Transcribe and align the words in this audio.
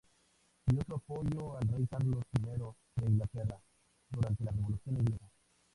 Dio 0.65 0.81
su 0.83 0.95
apoyo 0.95 1.55
al 1.57 1.67
rey 1.67 1.85
Carlos 1.85 2.23
I 2.39 3.01
de 3.01 3.05
Inglaterra 3.07 3.61
durante 4.09 4.43
la 4.43 4.49
revolución 4.49 4.95
Inglesa. 4.95 5.29